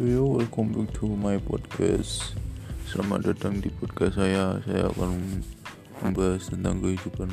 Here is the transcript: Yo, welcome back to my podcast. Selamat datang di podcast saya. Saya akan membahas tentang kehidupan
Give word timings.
Yo, 0.00 0.24
welcome 0.24 0.72
back 0.72 0.96
to 0.96 1.04
my 1.12 1.36
podcast. 1.44 2.32
Selamat 2.88 3.20
datang 3.20 3.60
di 3.60 3.68
podcast 3.68 4.16
saya. 4.16 4.56
Saya 4.64 4.88
akan 4.88 5.44
membahas 6.00 6.48
tentang 6.48 6.80
kehidupan 6.80 7.28